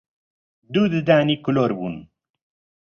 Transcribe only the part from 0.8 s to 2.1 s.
ددانی کلۆر بوون